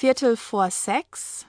Viertel 0.00 0.38
vor 0.38 0.70
sechs. 0.70 1.44